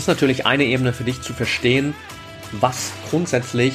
[0.00, 1.94] ist natürlich eine Ebene für dich zu verstehen,
[2.52, 3.74] was grundsätzlich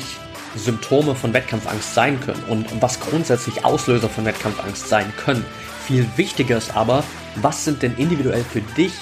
[0.56, 5.46] Symptome von Wettkampfangst sein können und was grundsätzlich Auslöser von Wettkampfangst sein können.
[5.86, 7.04] Viel wichtiger ist aber,
[7.36, 8.94] was sind denn individuell für dich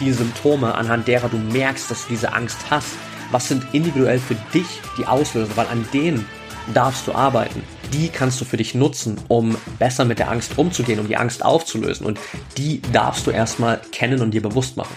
[0.00, 2.96] die Symptome, anhand derer du merkst, dass du diese Angst hast?
[3.30, 4.66] Was sind individuell für dich
[4.98, 5.56] die Auslöser?
[5.56, 6.26] Weil an denen
[6.72, 7.62] darfst du arbeiten.
[7.92, 11.44] Die kannst du für dich nutzen, um besser mit der Angst umzugehen, um die Angst
[11.44, 12.04] aufzulösen.
[12.04, 12.18] Und
[12.56, 14.96] die darfst du erstmal kennen und dir bewusst machen.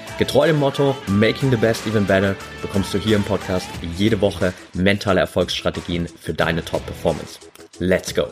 [0.21, 4.53] Getreu dem Motto Making the Best Even Better bekommst du hier im Podcast jede Woche
[4.75, 7.39] mentale Erfolgsstrategien für deine Top-Performance.
[7.79, 8.27] Let's go!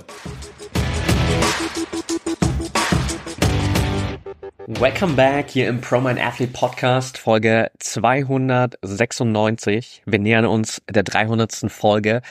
[4.68, 10.04] Welcome back hier im Pro Athlete Podcast, Folge 296.
[10.06, 11.72] Wir nähern uns der 300.
[11.72, 12.22] Folge.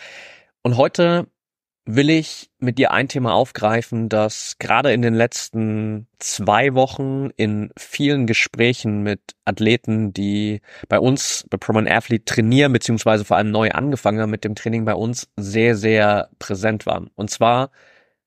[0.63, 1.27] Und heute
[1.91, 7.71] will ich mit dir ein Thema aufgreifen, das gerade in den letzten zwei Wochen in
[7.79, 13.71] vielen Gesprächen mit Athleten, die bei uns bei Proman Athlete trainieren, beziehungsweise vor allem neu
[13.71, 17.11] angefangen haben mit dem Training bei uns, sehr, sehr präsent waren.
[17.15, 17.71] Und zwar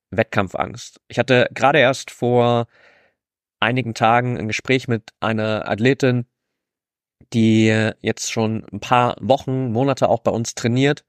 [0.09, 0.99] Wettkampfangst.
[1.07, 2.65] Ich hatte gerade erst vor
[3.59, 6.25] einigen Tagen ein Gespräch mit einer Athletin,
[7.31, 11.05] die jetzt schon ein paar Wochen, Monate auch bei uns trainiert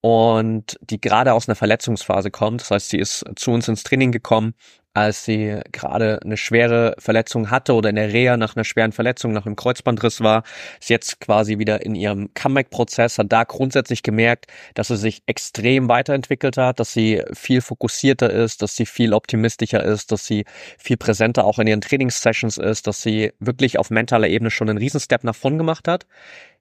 [0.00, 2.62] und die gerade aus einer Verletzungsphase kommt.
[2.62, 4.54] Das heißt, sie ist zu uns ins Training gekommen,
[4.92, 9.32] als sie gerade eine schwere Verletzung hatte oder in der Reha nach einer schweren Verletzung,
[9.32, 10.42] nach einem Kreuzbandriss war,
[10.80, 15.88] ist jetzt quasi wieder in ihrem Comeback-Prozess, hat da grundsätzlich gemerkt, dass sie sich extrem
[15.88, 20.44] weiterentwickelt hat, dass sie viel fokussierter ist, dass sie viel optimistischer ist, dass sie
[20.76, 24.78] viel präsenter auch in ihren Trainingssessions ist, dass sie wirklich auf mentaler Ebene schon einen
[24.78, 26.06] Riesenstep nach vorn gemacht hat.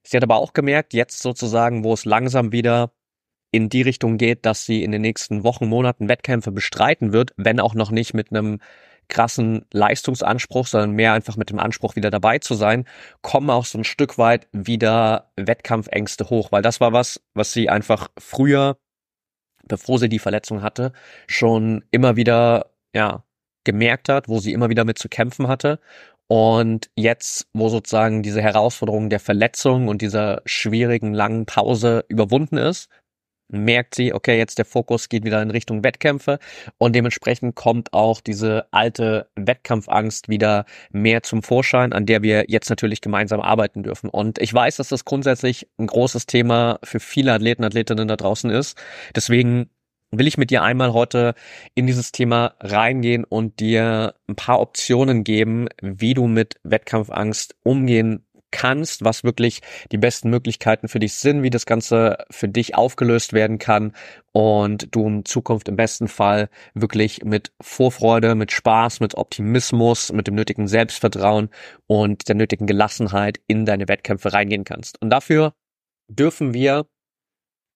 [0.03, 2.91] Sie hat aber auch gemerkt, jetzt sozusagen, wo es langsam wieder
[3.52, 7.60] in die Richtung geht, dass sie in den nächsten Wochen, Monaten Wettkämpfe bestreiten wird, wenn
[7.60, 8.60] auch noch nicht mit einem
[9.10, 12.86] krassen Leistungsanspruch, sondern mehr einfach mit dem Anspruch, wieder dabei zu sein,
[13.22, 17.70] kommen auch so ein Stück weit wieder Wettkampfängste hoch, weil das war was, was sie
[17.70, 18.78] einfach früher,
[19.68, 20.94] bevor sie die Verletzung hatte,
[21.28, 23.24] schon immer wieder, ja,
[23.66, 25.80] gemerkt hat, wo sie immer wieder mit zu kämpfen hatte.
[26.28, 32.90] Und jetzt, wo sozusagen diese Herausforderung der Verletzung und dieser schwierigen langen Pause überwunden ist,
[33.50, 36.40] merkt sie, okay, jetzt der Fokus geht wieder in Richtung Wettkämpfe
[36.78, 42.70] und dementsprechend kommt auch diese alte Wettkampfangst wieder mehr zum Vorschein, an der wir jetzt
[42.70, 44.09] natürlich gemeinsam arbeiten dürfen.
[44.09, 48.50] Und ich weiß, dass das grundsätzlich ein großes Thema für viele Athleten, Athletinnen da draußen
[48.50, 48.78] ist.
[49.16, 49.70] Deswegen
[50.12, 51.36] will ich mit dir einmal heute
[51.76, 58.26] in dieses Thema reingehen und dir ein paar Optionen geben, wie du mit Wettkampfangst umgehen
[58.52, 59.62] kannst, was wirklich
[59.92, 63.94] die besten Möglichkeiten für dich sind, wie das Ganze für dich aufgelöst werden kann
[64.32, 70.28] und du in Zukunft im besten Fall wirklich mit Vorfreude, mit Spaß, mit Optimismus, mit
[70.28, 71.50] dem nötigen Selbstvertrauen
[71.88, 75.02] und der nötigen Gelassenheit in deine Wettkämpfe reingehen kannst.
[75.02, 75.54] Und dafür
[76.08, 76.88] dürfen wir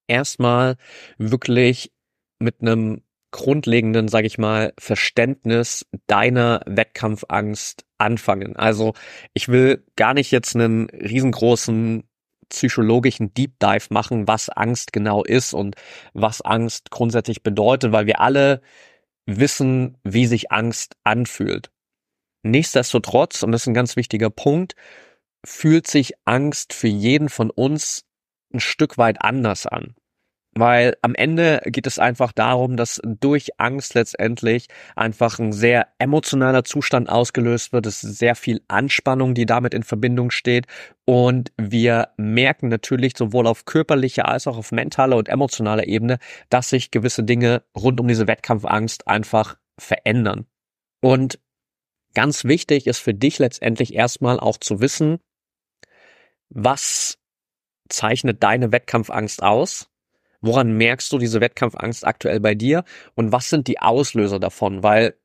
[0.07, 0.75] erstmal
[1.17, 1.91] wirklich
[2.39, 8.55] mit einem grundlegenden, sage ich mal, Verständnis deiner Wettkampfangst anfangen.
[8.55, 8.93] Also
[9.33, 12.03] ich will gar nicht jetzt einen riesengroßen
[12.47, 15.75] psychologischen Deep Dive machen, was Angst genau ist und
[16.13, 18.61] was Angst grundsätzlich bedeutet, weil wir alle
[19.25, 21.71] wissen, wie sich Angst anfühlt.
[22.43, 24.75] Nichtsdestotrotz, und das ist ein ganz wichtiger Punkt,
[25.45, 28.05] fühlt sich Angst für jeden von uns
[28.53, 29.95] ein Stück weit anders an.
[30.55, 36.63] Weil am Ende geht es einfach darum, dass durch Angst letztendlich einfach ein sehr emotionaler
[36.63, 37.87] Zustand ausgelöst wird.
[37.87, 40.67] Es ist sehr viel Anspannung, die damit in Verbindung steht.
[41.05, 46.19] Und wir merken natürlich sowohl auf körperlicher als auch auf mentaler und emotionaler Ebene,
[46.49, 50.45] dass sich gewisse Dinge rund um diese Wettkampfangst einfach verändern.
[51.01, 51.39] Und
[52.13, 55.19] ganz wichtig ist für dich letztendlich erstmal auch zu wissen,
[56.49, 57.17] was
[57.89, 59.89] zeichnet deine Wettkampfangst aus?
[60.43, 62.83] Woran merkst du diese Wettkampfangst aktuell bei dir
[63.15, 64.83] und was sind die Auslöser davon?
[64.83, 65.15] Weil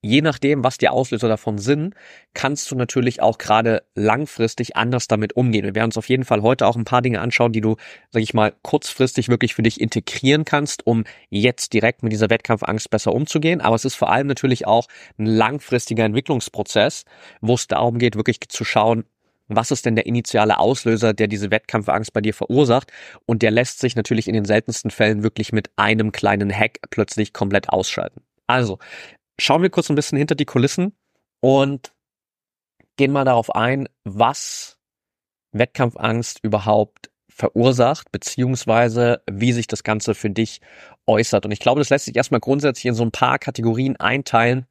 [0.00, 1.94] je nachdem, was die Auslöser davon sind,
[2.34, 5.64] kannst du natürlich auch gerade langfristig anders damit umgehen.
[5.64, 7.76] Wir werden uns auf jeden Fall heute auch ein paar Dinge anschauen, die du,
[8.10, 12.90] sag ich mal, kurzfristig wirklich für dich integrieren kannst, um jetzt direkt mit dieser Wettkampfangst
[12.90, 13.60] besser umzugehen.
[13.60, 14.86] Aber es ist vor allem natürlich auch
[15.18, 17.04] ein langfristiger Entwicklungsprozess,
[17.40, 19.04] wo es darum geht, wirklich zu schauen,
[19.50, 22.92] was ist denn der initiale Auslöser, der diese Wettkampfangst bei dir verursacht?
[23.26, 27.32] Und der lässt sich natürlich in den seltensten Fällen wirklich mit einem kleinen Hack plötzlich
[27.32, 28.22] komplett ausschalten.
[28.46, 28.78] Also,
[29.38, 30.92] schauen wir kurz ein bisschen hinter die Kulissen
[31.40, 31.92] und
[32.96, 34.78] gehen mal darauf ein, was
[35.52, 40.60] Wettkampfangst überhaupt verursacht, beziehungsweise wie sich das Ganze für dich
[41.06, 41.44] äußert.
[41.44, 44.66] Und ich glaube, das lässt sich erstmal grundsätzlich in so ein paar Kategorien einteilen,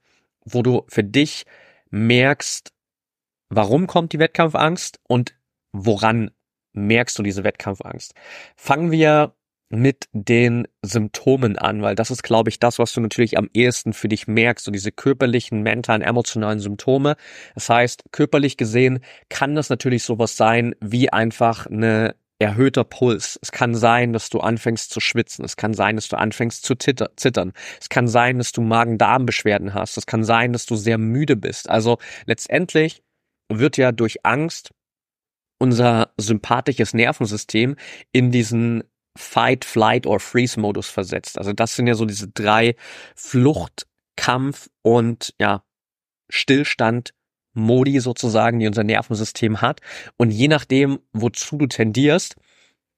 [0.46, 1.46] wo du für dich
[1.90, 2.72] merkst,
[3.50, 5.36] warum kommt die Wettkampfangst und
[5.72, 6.32] woran
[6.74, 8.14] merkst du diese Wettkampfangst.
[8.56, 9.34] Fangen wir
[9.72, 13.94] mit den Symptomen an, weil das ist, glaube ich, das, was du natürlich am ehesten
[13.94, 17.16] für dich merkst, so diese körperlichen, mentalen, emotionalen Symptome.
[17.54, 19.00] Das heißt, körperlich gesehen
[19.30, 23.38] kann das natürlich sowas sein wie einfach eine erhöhter Puls.
[23.44, 25.46] Es kann sein, dass du anfängst zu schwitzen.
[25.46, 27.52] Es kann sein, dass du anfängst zu zittern.
[27.80, 29.98] Es kann sein, dass du Magen-Darm-Beschwerden hast.
[29.98, 31.70] Es kann sein, dass du sehr müde bist.
[31.70, 33.04] Also letztendlich
[33.50, 34.72] wird ja durch Angst
[35.60, 37.76] unser sympathisches Nervensystem
[38.12, 38.84] in diesen
[39.18, 41.38] Fight, Flight or Freeze-Modus versetzt.
[41.38, 42.76] Also das sind ja so diese drei
[43.16, 45.64] Flucht, Kampf und ja
[46.30, 47.14] Stillstand
[47.54, 49.82] Modi sozusagen, die unser Nervensystem hat.
[50.18, 52.36] Und je nachdem, wozu du tendierst,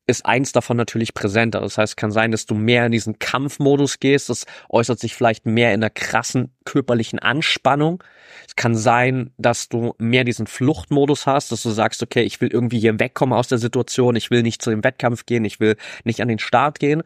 [0.07, 1.62] ist eins davon natürlich präsenter.
[1.62, 4.30] Das heißt, es kann sein, dass du mehr in diesen Kampfmodus gehst.
[4.30, 8.03] Das äußert sich vielleicht mehr in einer krassen körperlichen Anspannung.
[8.48, 12.50] Es kann sein, dass du mehr diesen Fluchtmodus hast, dass du sagst, okay, ich will
[12.50, 14.15] irgendwie hier wegkommen aus der Situation.
[14.15, 15.45] Ich will nicht zu dem Wettkampf gehen.
[15.45, 17.03] Ich will nicht an den Start gehen.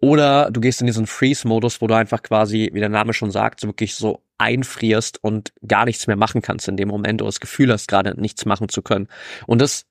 [0.00, 3.60] Oder du gehst in diesen Freeze-Modus, wo du einfach quasi, wie der Name schon sagt,
[3.60, 7.40] so wirklich so einfrierst und gar nichts mehr machen kannst in dem Moment oder das
[7.40, 9.08] Gefühl hast, gerade nichts machen zu können.
[9.46, 9.84] Und das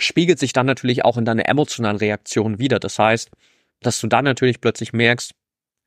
[0.00, 2.78] spiegelt sich dann natürlich auch in deiner emotionalen Reaktion wieder.
[2.78, 3.30] Das heißt,
[3.80, 5.32] dass du dann natürlich plötzlich merkst,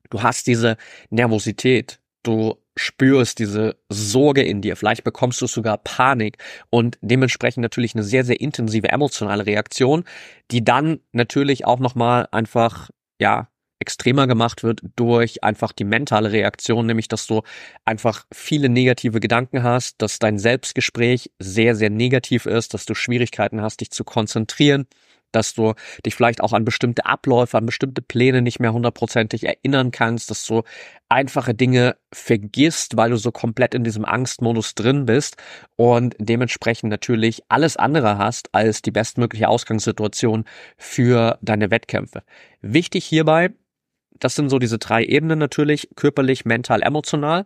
[0.09, 0.77] du hast diese
[1.09, 6.37] Nervosität, du spürst diese Sorge in dir, vielleicht bekommst du sogar Panik
[6.69, 10.05] und dementsprechend natürlich eine sehr, sehr intensive emotionale Reaktion,
[10.49, 12.89] die dann natürlich auch nochmal einfach,
[13.19, 13.49] ja,
[13.83, 17.41] extremer gemacht wird durch einfach die mentale Reaktion, nämlich dass du
[17.83, 23.61] einfach viele negative Gedanken hast, dass dein Selbstgespräch sehr, sehr negativ ist, dass du Schwierigkeiten
[23.61, 24.87] hast, dich zu konzentrieren,
[25.33, 25.73] dass du
[26.05, 30.45] dich vielleicht auch an bestimmte Abläufe, an bestimmte Pläne nicht mehr hundertprozentig erinnern kannst, dass
[30.45, 30.61] du
[31.09, 35.35] einfache Dinge vergisst, weil du so komplett in diesem Angstmodus drin bist
[35.75, 40.45] und dementsprechend natürlich alles andere hast als die bestmögliche Ausgangssituation
[40.77, 42.23] für deine Wettkämpfe.
[42.61, 43.51] Wichtig hierbei,
[44.19, 47.45] das sind so diese drei Ebenen natürlich, körperlich, mental, emotional.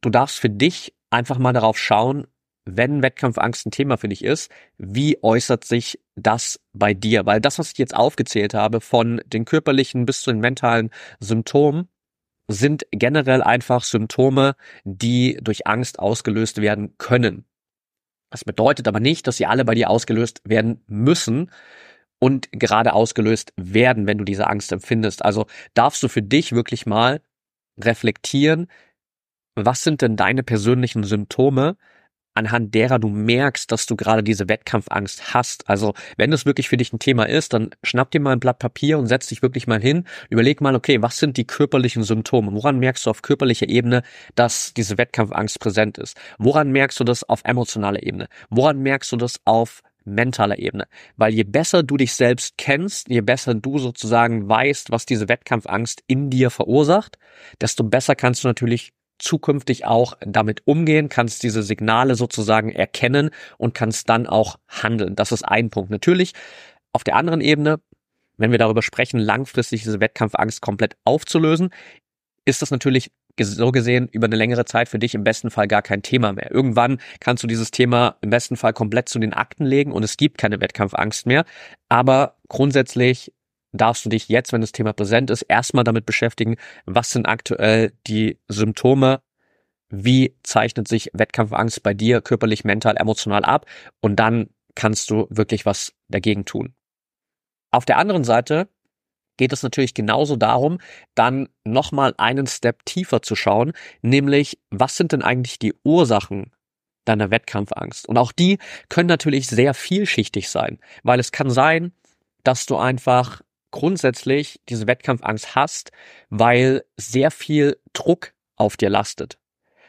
[0.00, 2.26] Du darfst für dich einfach mal darauf schauen,
[2.66, 7.26] wenn Wettkampfangst ein Thema für dich ist, wie äußert sich das bei dir?
[7.26, 10.90] Weil das, was ich jetzt aufgezählt habe, von den körperlichen bis zu den mentalen
[11.20, 11.88] Symptomen,
[12.48, 17.44] sind generell einfach Symptome, die durch Angst ausgelöst werden können.
[18.30, 21.50] Das bedeutet aber nicht, dass sie alle bei dir ausgelöst werden müssen,
[22.24, 25.22] und gerade ausgelöst werden, wenn du diese Angst empfindest.
[25.22, 25.44] Also
[25.74, 27.20] darfst du für dich wirklich mal
[27.78, 28.68] reflektieren,
[29.56, 31.76] was sind denn deine persönlichen Symptome,
[32.32, 35.68] anhand derer du merkst, dass du gerade diese Wettkampfangst hast.
[35.68, 38.58] Also wenn das wirklich für dich ein Thema ist, dann schnapp dir mal ein Blatt
[38.58, 42.54] Papier und setz dich wirklich mal hin, überleg mal, okay, was sind die körperlichen Symptome?
[42.54, 44.02] Woran merkst du auf körperlicher Ebene,
[44.34, 46.18] dass diese Wettkampfangst präsent ist?
[46.38, 48.28] Woran merkst du das auf emotionaler Ebene?
[48.48, 50.86] Woran merkst du das auf mentaler Ebene.
[51.16, 56.02] Weil je besser du dich selbst kennst, je besser du sozusagen weißt, was diese Wettkampfangst
[56.06, 57.18] in dir verursacht,
[57.60, 63.74] desto besser kannst du natürlich zukünftig auch damit umgehen, kannst diese Signale sozusagen erkennen und
[63.74, 65.14] kannst dann auch handeln.
[65.14, 65.90] Das ist ein Punkt.
[65.90, 66.32] Natürlich
[66.92, 67.80] auf der anderen Ebene,
[68.36, 71.70] wenn wir darüber sprechen, langfristig diese Wettkampfangst komplett aufzulösen,
[72.44, 75.82] ist das natürlich so gesehen über eine längere Zeit für dich im besten Fall gar
[75.82, 76.50] kein Thema mehr.
[76.50, 80.16] Irgendwann kannst du dieses Thema im besten Fall komplett zu den Akten legen und es
[80.16, 81.44] gibt keine Wettkampfangst mehr.
[81.88, 83.32] Aber grundsätzlich
[83.72, 87.92] darfst du dich jetzt, wenn das Thema präsent ist, erstmal damit beschäftigen, was sind aktuell
[88.06, 89.20] die Symptome,
[89.88, 93.66] wie zeichnet sich Wettkampfangst bei dir körperlich, mental, emotional ab
[94.00, 96.74] und dann kannst du wirklich was dagegen tun.
[97.70, 98.68] Auf der anderen Seite
[99.36, 100.78] geht es natürlich genauso darum,
[101.14, 103.72] dann nochmal einen Step tiefer zu schauen,
[104.02, 106.52] nämlich was sind denn eigentlich die Ursachen
[107.04, 108.08] deiner Wettkampfangst?
[108.08, 111.92] Und auch die können natürlich sehr vielschichtig sein, weil es kann sein,
[112.42, 115.90] dass du einfach grundsätzlich diese Wettkampfangst hast,
[116.30, 119.38] weil sehr viel Druck auf dir lastet.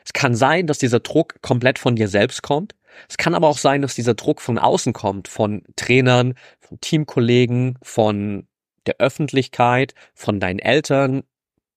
[0.03, 2.75] Es kann sein, dass dieser Druck komplett von dir selbst kommt.
[3.09, 7.77] Es kann aber auch sein, dass dieser Druck von außen kommt, von Trainern, von Teamkollegen,
[7.83, 8.47] von
[8.85, 11.23] der Öffentlichkeit, von deinen Eltern,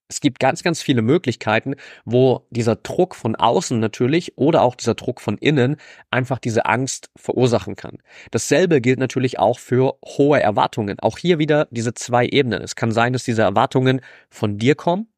[0.08, 1.74] es gibt ganz, ganz viele Möglichkeiten,
[2.04, 5.76] wo dieser Druck von außen natürlich oder auch dieser Druck von innen
[6.10, 7.98] einfach diese Angst verursachen kann.
[8.30, 10.98] Dasselbe gilt natürlich auch für hohe Erwartungen.
[11.00, 12.62] Auch hier wieder diese zwei Ebenen.
[12.62, 14.00] Es kann sein, dass diese Erwartungen
[14.30, 15.12] von dir kommen,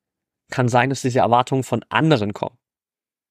[0.50, 2.59] kann sein, dass diese Erwartungen von anderen kommen.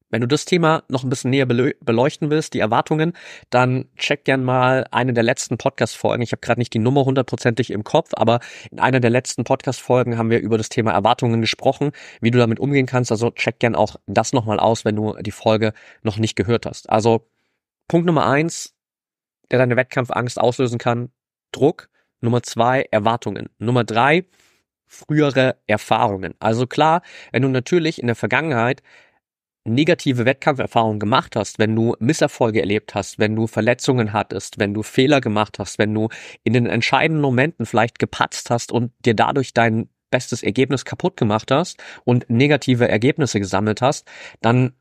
[0.10, 3.14] Wenn du das Thema noch ein bisschen näher beleuchten willst, die Erwartungen,
[3.50, 6.24] dann check gern mal eine der letzten Podcast-Folgen.
[6.24, 8.40] Ich habe gerade nicht die Nummer hundertprozentig im Kopf, aber
[8.72, 12.60] in einer der letzten Podcast-Folgen haben wir über das Thema Erwartungen gesprochen, wie du damit
[12.60, 13.12] umgehen kannst.
[13.12, 16.90] Also check gern auch das nochmal aus, wenn du die Folge noch nicht gehört hast.
[16.90, 17.28] Also
[17.88, 18.76] Punkt Nummer eins,
[19.52, 21.12] der deine Wettkampfangst auslösen kann,
[21.52, 21.90] Druck.
[22.22, 23.48] Nummer zwei, Erwartungen.
[23.60, 24.26] Nummer drei,
[24.86, 26.34] frühere Erfahrungen.
[26.40, 27.02] Also klar,
[27.32, 28.82] wenn du natürlich in der Vergangenheit
[29.70, 34.84] negative Wettkampferfahrungen gemacht hast, wenn du Misserfolge erlebt hast, wenn du Verletzungen hattest, wenn du
[34.84, 36.10] Fehler gemacht hast, wenn du
[36.44, 41.52] in den entscheidenden Momenten vielleicht gepatzt hast und dir dadurch dein bestes Ergebnis kaputt gemacht
[41.52, 44.08] hast und negative Ergebnisse gesammelt hast,
[44.42, 44.74] dann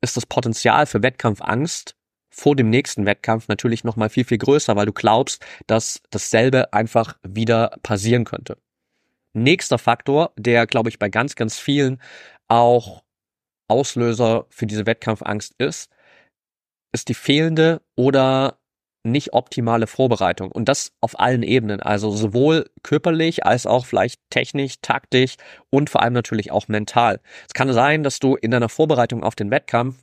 [0.00, 1.96] ist das Potenzial für Wettkampfangst
[2.30, 7.16] vor dem nächsten Wettkampf natürlich nochmal viel, viel größer, weil du glaubst, dass dasselbe einfach
[7.22, 8.58] wieder passieren könnte.
[9.32, 12.00] Nächster Faktor, der, glaube ich, bei ganz, ganz vielen
[12.48, 13.02] auch
[13.68, 15.90] Auslöser für diese Wettkampfangst ist,
[16.92, 18.58] ist die fehlende oder
[19.06, 20.50] nicht optimale Vorbereitung.
[20.50, 21.80] Und das auf allen Ebenen.
[21.80, 25.36] Also sowohl körperlich als auch vielleicht technisch, taktisch
[25.70, 27.20] und vor allem natürlich auch mental.
[27.46, 29.96] Es kann sein, dass du in deiner Vorbereitung auf den Wettkampf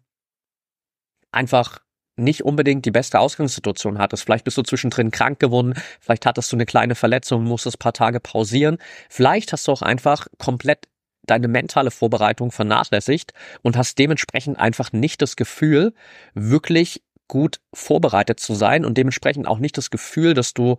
[1.32, 1.80] einfach
[2.16, 4.24] nicht unbedingt die beste Ausgangssituation hattest.
[4.24, 7.94] Vielleicht bist du zwischendrin krank geworden, vielleicht hattest du eine kleine Verletzung, musstest ein paar
[7.94, 8.78] Tage pausieren.
[9.10, 10.88] Vielleicht hast du auch einfach komplett
[11.24, 15.94] deine mentale Vorbereitung vernachlässigt und hast dementsprechend einfach nicht das Gefühl,
[16.34, 20.78] wirklich gut vorbereitet zu sein und dementsprechend auch nicht das Gefühl, dass du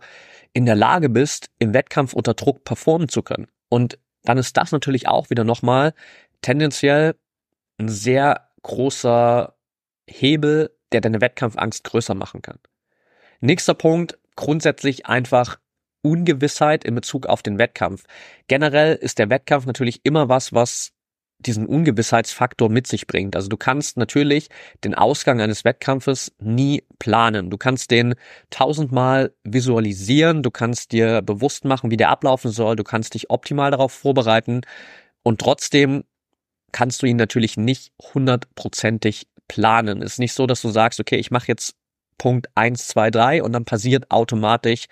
[0.53, 3.47] in der Lage bist, im Wettkampf unter Druck performen zu können.
[3.69, 5.93] Und dann ist das natürlich auch wieder nochmal
[6.41, 7.15] tendenziell
[7.77, 9.55] ein sehr großer
[10.07, 12.59] Hebel, der deine Wettkampfangst größer machen kann.
[13.41, 15.59] Nächster Punkt, grundsätzlich einfach
[16.05, 18.03] Ungewissheit in Bezug auf den Wettkampf.
[18.47, 20.91] Generell ist der Wettkampf natürlich immer was, was
[21.39, 23.35] diesen Ungewissheitsfaktor mit sich bringt.
[23.35, 24.49] Also du kannst natürlich
[24.83, 27.49] den Ausgang eines Wettkampfes nie planen.
[27.49, 28.15] Du kannst den
[28.51, 33.71] tausendmal visualisieren, du kannst dir bewusst machen, wie der ablaufen soll, du kannst dich optimal
[33.71, 34.61] darauf vorbereiten
[35.23, 36.03] und trotzdem
[36.71, 40.01] kannst du ihn natürlich nicht hundertprozentig planen.
[40.01, 41.75] Es ist nicht so, dass du sagst, okay, ich mache jetzt
[42.17, 44.85] Punkt eins, zwei, drei und dann passiert automatisch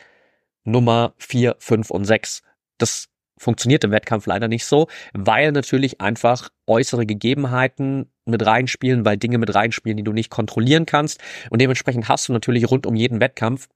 [0.63, 2.41] Nummer vier, fünf und sechs.
[2.77, 9.17] Das funktioniert im Wettkampf leider nicht so, weil natürlich einfach äußere Gegebenheiten mit reinspielen, weil
[9.17, 11.21] Dinge mit reinspielen, die du nicht kontrollieren kannst.
[11.49, 13.67] Und dementsprechend hast du natürlich rund um jeden Wettkampf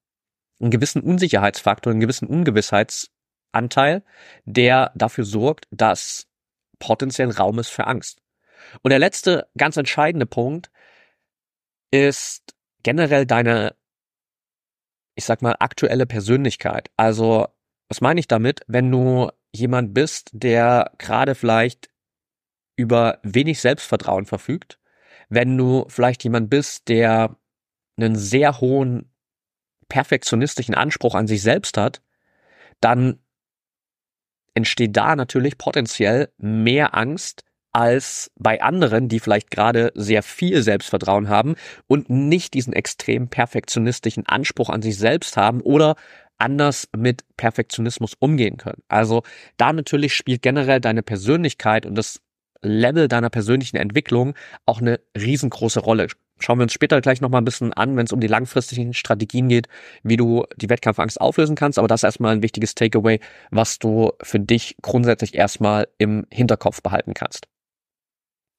[0.59, 4.03] einen gewissen Unsicherheitsfaktor, einen gewissen Ungewissheitsanteil,
[4.45, 6.27] der dafür sorgt, dass
[6.79, 8.21] potenziell Raum ist für Angst.
[8.81, 10.71] Und der letzte ganz entscheidende Punkt
[11.91, 13.75] ist generell deine
[15.17, 16.91] ich sag mal, aktuelle Persönlichkeit.
[16.95, 17.47] Also,
[17.89, 18.61] was meine ich damit?
[18.67, 21.89] Wenn du jemand bist, der gerade vielleicht
[22.75, 24.79] über wenig Selbstvertrauen verfügt,
[25.29, 27.35] wenn du vielleicht jemand bist, der
[27.97, 29.11] einen sehr hohen
[29.89, 32.01] perfektionistischen Anspruch an sich selbst hat,
[32.79, 33.19] dann
[34.53, 37.43] entsteht da natürlich potenziell mehr Angst,
[37.77, 41.53] als bei anderen, die vielleicht gerade sehr viel Selbstvertrauen haben
[41.85, 45.95] und nicht diesen extrem perfektionistischen Anspruch an sich selbst haben oder
[46.39, 48.81] anders mit Perfektionismus umgehen können.
[48.87, 49.21] Also
[49.57, 52.19] da natürlich spielt generell deine Persönlichkeit und das
[52.63, 54.33] Level deiner persönlichen Entwicklung
[54.65, 56.07] auch eine riesengroße Rolle.
[56.39, 59.49] Schauen wir uns später gleich nochmal ein bisschen an, wenn es um die langfristigen Strategien
[59.49, 59.67] geht,
[60.01, 61.77] wie du die Wettkampfangst auflösen kannst.
[61.77, 63.19] Aber das ist erstmal ein wichtiges Takeaway,
[63.51, 67.47] was du für dich grundsätzlich erstmal im Hinterkopf behalten kannst.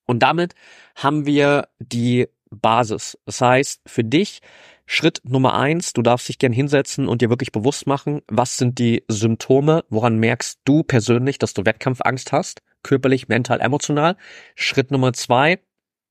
[0.09, 0.55] Und damit
[0.97, 3.19] haben wir die Basis.
[3.27, 4.41] Das heißt, für dich
[4.87, 8.79] Schritt Nummer eins, du darfst dich gern hinsetzen und dir wirklich bewusst machen, was sind
[8.79, 14.17] die Symptome, woran merkst du persönlich, dass du Wettkampfangst hast, körperlich, mental, emotional.
[14.55, 15.61] Schritt Nummer zwei,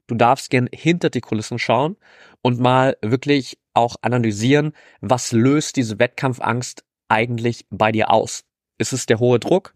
[0.05, 1.97] du darfst gern hinter die Kulissen schauen
[2.43, 8.43] und mal wirklich auch analysieren, was löst diese Wettkampfangst eigentlich bei dir aus?
[8.77, 9.73] Ist es der hohe Druck?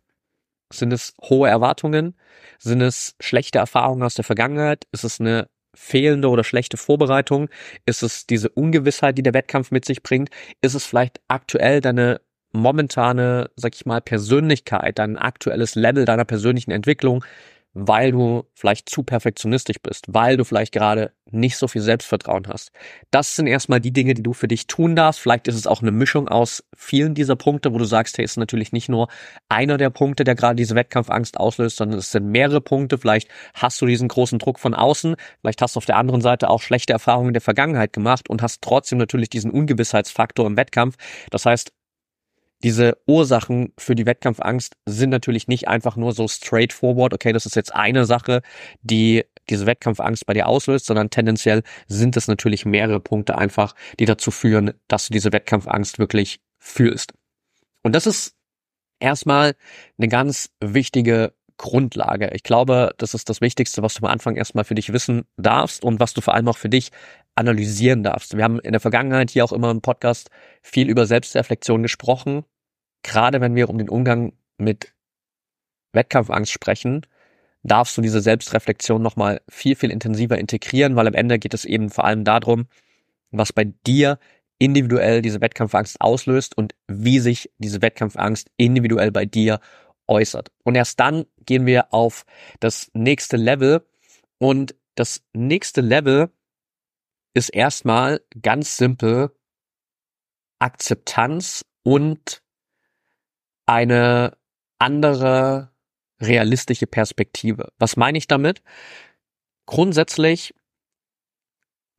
[0.72, 2.16] Sind es hohe Erwartungen?
[2.60, 4.86] Sind es schlechte Erfahrungen aus der Vergangenheit?
[4.92, 7.50] Ist es eine fehlende oder schlechte Vorbereitung?
[7.86, 10.30] Ist es diese Ungewissheit, die der Wettkampf mit sich bringt?
[10.62, 16.72] Ist es vielleicht aktuell deine momentane, sag ich mal, Persönlichkeit, dein aktuelles Level deiner persönlichen
[16.72, 17.24] Entwicklung?
[17.74, 22.72] Weil du vielleicht zu perfektionistisch bist, weil du vielleicht gerade nicht so viel Selbstvertrauen hast.
[23.10, 25.22] Das sind erstmal die Dinge, die du für dich tun darfst.
[25.22, 28.38] Vielleicht ist es auch eine Mischung aus vielen dieser Punkte, wo du sagst, hey, ist
[28.38, 29.08] natürlich nicht nur
[29.48, 32.98] einer der Punkte, der gerade diese Wettkampfangst auslöst, sondern es sind mehrere Punkte.
[32.98, 36.50] Vielleicht hast du diesen großen Druck von außen, vielleicht hast du auf der anderen Seite
[36.50, 40.98] auch schlechte Erfahrungen in der Vergangenheit gemacht und hast trotzdem natürlich diesen Ungewissheitsfaktor im Wettkampf.
[41.30, 41.72] Das heißt,
[42.64, 47.56] diese Ursachen für die Wettkampfangst sind natürlich nicht einfach nur so straightforward, okay, das ist
[47.56, 48.42] jetzt eine Sache,
[48.82, 54.06] die diese Wettkampfangst bei dir auslöst, sondern tendenziell sind es natürlich mehrere Punkte einfach, die
[54.06, 57.14] dazu führen, dass du diese Wettkampfangst wirklich fühlst.
[57.84, 58.36] Und das ist
[59.00, 59.56] erstmal
[59.98, 62.32] eine ganz wichtige Grundlage.
[62.34, 65.84] Ich glaube, das ist das Wichtigste, was du am Anfang erstmal für dich wissen darfst
[65.84, 66.92] und was du vor allem auch für dich
[67.36, 68.36] analysieren darfst.
[68.36, 70.30] Wir haben in der Vergangenheit hier auch immer im Podcast
[70.64, 72.46] viel über Selbstreflexion gesprochen
[73.04, 74.94] gerade wenn wir um den Umgang mit
[75.94, 77.06] Wettkampfangst sprechen,
[77.64, 81.90] darfst du diese Selbstreflexion nochmal viel, viel intensiver integrieren, weil am Ende geht es eben
[81.90, 82.68] vor allem darum,
[83.32, 84.20] was bei dir
[84.58, 89.60] individuell diese Wettkampfangst auslöst und wie sich diese Wettkampfangst individuell bei dir
[90.08, 90.52] äußert.
[90.64, 92.26] Und erst dann gehen wir auf
[92.60, 93.86] das nächste Level
[94.38, 96.30] und das nächste Level
[97.34, 99.32] ist erstmal ganz simpel
[100.60, 102.44] Akzeptanz und
[103.66, 104.38] eine
[104.80, 105.72] andere
[106.22, 107.72] realistische Perspektive.
[107.78, 108.62] Was meine ich damit?
[109.66, 110.54] Grundsätzlich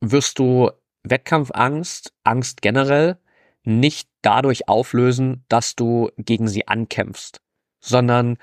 [0.01, 0.71] wirst du
[1.03, 3.17] Wettkampfangst, Angst generell,
[3.63, 7.41] nicht dadurch auflösen, dass du gegen sie ankämpfst,
[7.79, 8.37] sondern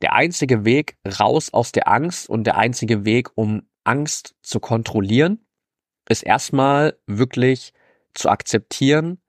[0.00, 5.46] der einzige Weg raus aus der Angst und der einzige Weg, um Angst zu kontrollieren,
[6.08, 7.72] ist erstmal wirklich
[8.14, 9.20] zu akzeptieren,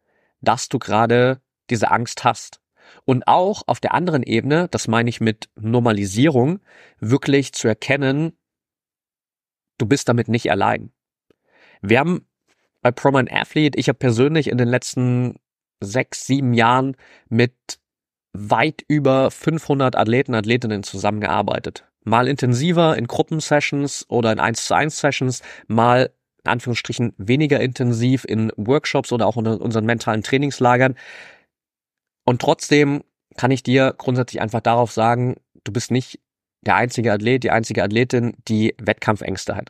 [0.42, 2.63] dass du gerade diese Angst hast.
[3.06, 6.60] Und auch auf der anderen Ebene, das meine ich mit Normalisierung,
[7.00, 8.38] wirklich zu erkennen,
[9.78, 10.92] du bist damit nicht allein.
[11.82, 12.28] Wir haben
[12.82, 15.36] bei Proman Athlete, ich habe persönlich in den letzten
[15.82, 16.96] sechs, sieben Jahren
[17.30, 17.54] mit
[18.34, 21.86] weit über 500 Athleten, Athletinnen zusammengearbeitet.
[22.04, 26.12] Mal intensiver in Gruppensessions oder in 1 zu 1 Sessions, mal
[26.44, 30.96] in Anführungsstrichen weniger intensiv in Workshops oder auch in unseren mentalen Trainingslagern.
[32.26, 33.04] Und trotzdem
[33.38, 36.20] kann ich dir grundsätzlich einfach darauf sagen, du bist nicht
[36.62, 39.70] der einzige Athlet, die einzige Athletin, die Wettkampfängste hat,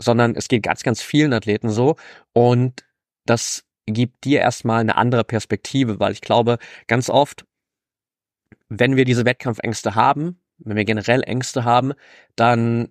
[0.00, 1.96] sondern es geht ganz, ganz vielen Athleten so.
[2.32, 2.84] Und
[3.24, 7.44] das gibt dir erstmal eine andere Perspektive, weil ich glaube, ganz oft,
[8.68, 11.92] wenn wir diese Wettkampfängste haben, wenn wir generell Ängste haben,
[12.36, 12.88] dann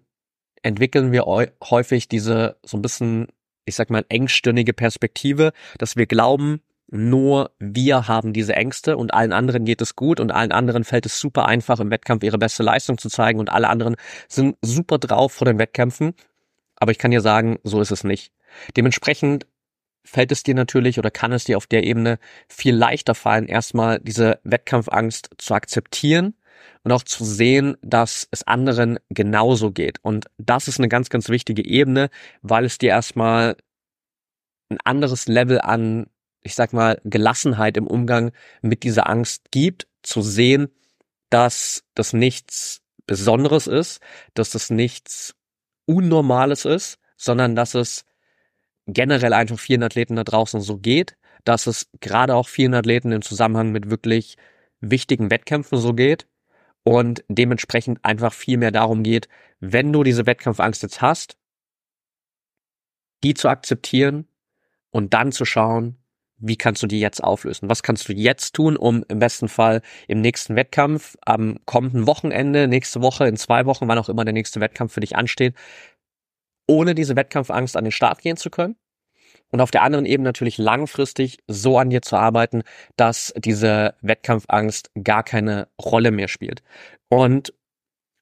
[0.62, 3.28] entwickeln wir häufig diese so ein bisschen,
[3.66, 9.34] ich sag mal, engstirnige Perspektive, dass wir glauben, nur wir haben diese Ängste und allen
[9.34, 12.64] anderen geht es gut und allen anderen fällt es super einfach im Wettkampf ihre beste
[12.64, 13.96] Leistung zu zeigen und alle anderen
[14.28, 16.14] sind super drauf vor den Wettkämpfen.
[16.76, 18.32] Aber ich kann dir sagen, so ist es nicht.
[18.76, 19.48] Dementsprechend
[20.04, 24.00] fällt es dir natürlich oder kann es dir auf der Ebene viel leichter fallen, erstmal
[24.00, 26.36] diese Wettkampfangst zu akzeptieren
[26.84, 30.00] und auch zu sehen, dass es anderen genauso geht.
[30.02, 32.10] Und das ist eine ganz, ganz wichtige Ebene,
[32.42, 33.56] weil es dir erstmal
[34.70, 36.08] ein anderes Level an
[36.44, 40.68] ich sag mal, Gelassenheit im Umgang mit dieser Angst gibt, zu sehen,
[41.30, 44.02] dass das nichts Besonderes ist,
[44.34, 45.36] dass das nichts
[45.86, 48.06] Unnormales ist, sondern dass es
[48.86, 53.22] generell einfach vielen Athleten da draußen so geht, dass es gerade auch vielen Athleten im
[53.22, 54.38] Zusammenhang mit wirklich
[54.80, 56.28] wichtigen Wettkämpfen so geht
[56.84, 59.28] und dementsprechend einfach viel mehr darum geht,
[59.60, 61.38] wenn du diese Wettkampfangst jetzt hast,
[63.24, 64.28] die zu akzeptieren
[64.92, 65.98] und dann zu schauen,
[66.44, 67.70] wie kannst du die jetzt auflösen?
[67.70, 72.68] Was kannst du jetzt tun, um im besten Fall im nächsten Wettkampf am kommenden Wochenende,
[72.68, 75.56] nächste Woche, in zwei Wochen, wann auch immer der nächste Wettkampf für dich ansteht,
[76.68, 78.76] ohne diese Wettkampfangst an den Start gehen zu können?
[79.52, 82.64] Und auf der anderen Ebene natürlich langfristig so an dir zu arbeiten,
[82.98, 86.64] dass diese Wettkampfangst gar keine Rolle mehr spielt.
[87.08, 87.54] Und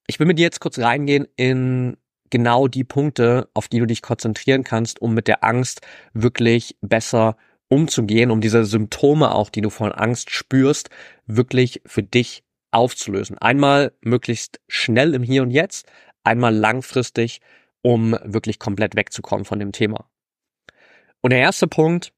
[0.08, 1.98] ich will mit dir jetzt kurz reingehen in
[2.30, 5.82] genau die Punkte, auf die du dich konzentrieren kannst, um mit der Angst
[6.14, 7.38] wirklich besser
[7.72, 10.90] umzugehen, um diese Symptome auch, die du von Angst spürst,
[11.26, 13.38] wirklich für dich aufzulösen.
[13.38, 15.88] Einmal möglichst schnell im Hier und Jetzt,
[16.26, 17.40] einmal langfristig,
[17.82, 20.10] um wirklich komplett wegzukommen von dem Thema.
[21.22, 22.14] Und der erste Punkt,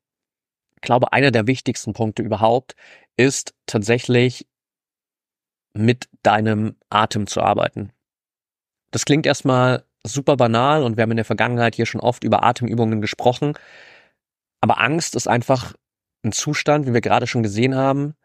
[0.82, 2.76] glaube einer der wichtigsten Punkte überhaupt,
[3.16, 4.48] ist tatsächlich
[5.74, 7.92] mit deinem Atem zu arbeiten.
[8.90, 12.44] Das klingt erstmal super banal und wir haben in der Vergangenheit hier schon oft über
[12.44, 13.54] Atemübungen gesprochen.
[14.64, 15.74] Aber Angst ist einfach
[16.24, 18.16] ein Zustand, wie wir gerade schon gesehen haben,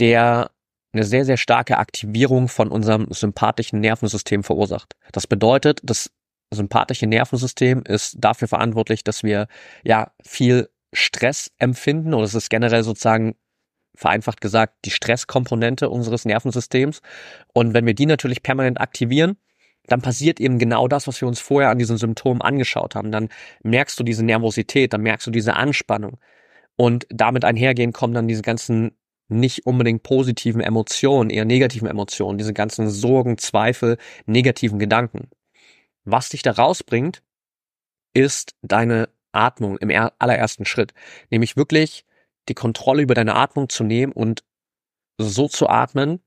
[0.00, 0.50] der
[0.94, 4.96] eine sehr, sehr starke Aktivierung von unserem sympathischen Nervensystem verursacht.
[5.12, 6.10] Das bedeutet, das
[6.50, 9.46] sympathische Nervensystem ist dafür verantwortlich, dass wir
[9.82, 13.36] ja viel Stress empfinden oder es ist generell sozusagen
[13.94, 17.02] vereinfacht gesagt die Stresskomponente unseres Nervensystems.
[17.52, 19.36] Und wenn wir die natürlich permanent aktivieren,
[19.86, 23.12] dann passiert eben genau das, was wir uns vorher an diesen Symptomen angeschaut haben.
[23.12, 23.28] Dann
[23.62, 26.18] merkst du diese Nervosität, dann merkst du diese Anspannung.
[26.76, 28.92] Und damit einhergehen kommen dann diese ganzen
[29.28, 35.30] nicht unbedingt positiven Emotionen, eher negativen Emotionen, diese ganzen Sorgen, Zweifel, negativen Gedanken.
[36.04, 37.22] Was dich da rausbringt,
[38.12, 40.92] ist deine Atmung im allerersten Schritt.
[41.30, 42.04] Nämlich wirklich
[42.48, 44.44] die Kontrolle über deine Atmung zu nehmen und
[45.18, 46.20] so zu atmen,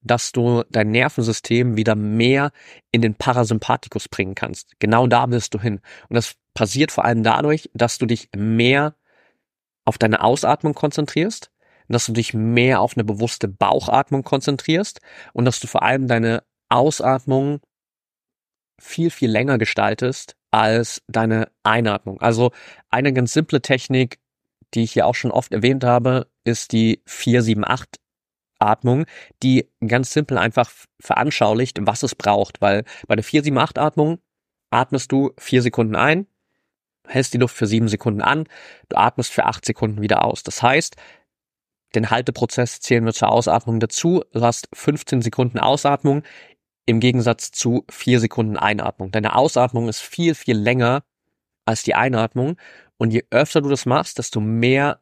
[0.00, 2.52] dass du dein Nervensystem wieder mehr
[2.92, 4.78] in den Parasympathikus bringen kannst.
[4.78, 5.80] Genau da willst du hin.
[6.08, 8.94] Und das passiert vor allem dadurch, dass du dich mehr
[9.84, 11.50] auf deine Ausatmung konzentrierst,
[11.88, 15.00] dass du dich mehr auf eine bewusste Bauchatmung konzentrierst
[15.32, 17.60] und dass du vor allem deine Ausatmung
[18.78, 22.20] viel, viel länger gestaltest als deine Einatmung.
[22.20, 22.52] Also
[22.90, 24.18] eine ganz simple Technik,
[24.74, 28.00] die ich hier auch schon oft erwähnt habe, ist die 478
[28.58, 29.06] Atmung,
[29.42, 34.18] die ganz simpel einfach veranschaulicht, was es braucht, weil bei der 478 Atmung
[34.70, 36.26] atmest du vier Sekunden ein,
[37.06, 38.44] hältst die Luft für sieben Sekunden an,
[38.88, 40.42] du atmest für acht Sekunden wieder aus.
[40.42, 40.96] Das heißt,
[41.94, 44.22] den Halteprozess zählen wir zur Ausatmung dazu.
[44.32, 46.22] Du hast 15 Sekunden Ausatmung
[46.84, 49.10] im Gegensatz zu vier Sekunden Einatmung.
[49.10, 51.02] Deine Ausatmung ist viel, viel länger
[51.64, 52.56] als die Einatmung.
[52.98, 55.00] Und je öfter du das machst, desto mehr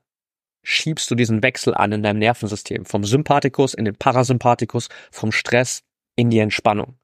[0.67, 2.85] schiebst du diesen Wechsel an in deinem Nervensystem.
[2.87, 5.85] Vom Sympathikus in den Parasympathikus, vom Stress
[6.17, 6.99] in die Entspannung.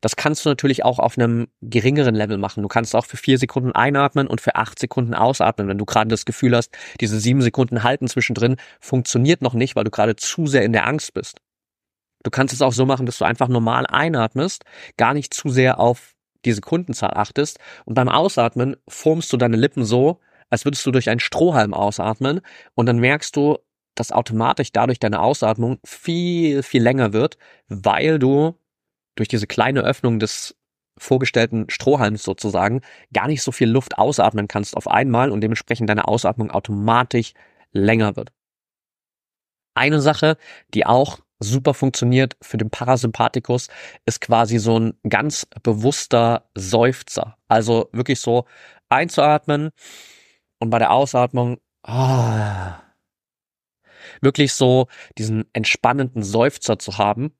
[0.00, 2.62] Das kannst du natürlich auch auf einem geringeren Level machen.
[2.62, 6.08] Du kannst auch für vier Sekunden einatmen und für acht Sekunden ausatmen, wenn du gerade
[6.08, 10.48] das Gefühl hast, diese sieben Sekunden halten zwischendrin funktioniert noch nicht, weil du gerade zu
[10.48, 11.40] sehr in der Angst bist.
[12.24, 14.64] Du kannst es auch so machen, dass du einfach normal einatmest,
[14.96, 19.84] gar nicht zu sehr auf die Sekundenzahl achtest und beim Ausatmen formst du deine Lippen
[19.84, 20.18] so,
[20.50, 22.40] als würdest du durch einen Strohhalm ausatmen
[22.74, 23.58] und dann merkst du,
[23.94, 28.54] dass automatisch dadurch deine Ausatmung viel, viel länger wird, weil du
[29.14, 30.56] durch diese kleine Öffnung des
[30.98, 32.82] vorgestellten Strohhalms sozusagen
[33.12, 37.32] gar nicht so viel Luft ausatmen kannst auf einmal und dementsprechend deine Ausatmung automatisch
[37.72, 38.32] länger wird.
[39.74, 40.36] Eine Sache,
[40.74, 43.68] die auch super funktioniert für den Parasympathikus,
[44.04, 47.38] ist quasi so ein ganz bewusster Seufzer.
[47.48, 48.44] Also wirklich so
[48.90, 49.70] einzuatmen
[50.60, 52.72] und bei der Ausatmung oh,
[54.20, 54.86] wirklich so
[55.18, 57.32] diesen entspannenden Seufzer zu haben,